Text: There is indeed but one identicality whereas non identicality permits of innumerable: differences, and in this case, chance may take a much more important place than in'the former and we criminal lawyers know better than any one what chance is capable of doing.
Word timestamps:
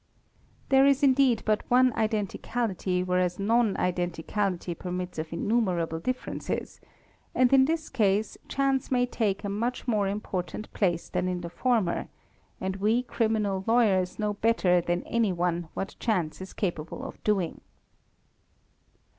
There 0.69 0.87
is 0.87 1.03
indeed 1.03 1.43
but 1.45 1.61
one 1.69 1.91
identicality 1.91 3.05
whereas 3.05 3.37
non 3.37 3.75
identicality 3.75 4.75
permits 4.75 5.19
of 5.19 5.31
innumerable: 5.31 5.99
differences, 5.99 6.81
and 7.35 7.53
in 7.53 7.65
this 7.65 7.87
case, 7.87 8.35
chance 8.47 8.89
may 8.89 9.05
take 9.05 9.43
a 9.43 9.47
much 9.49 9.87
more 9.87 10.07
important 10.07 10.73
place 10.73 11.07
than 11.07 11.27
in'the 11.27 11.51
former 11.51 12.07
and 12.59 12.77
we 12.77 13.03
criminal 13.03 13.63
lawyers 13.67 14.17
know 14.17 14.33
better 14.33 14.81
than 14.81 15.03
any 15.03 15.31
one 15.31 15.69
what 15.75 15.95
chance 15.99 16.41
is 16.41 16.51
capable 16.51 17.03
of 17.03 17.23
doing. 17.23 17.61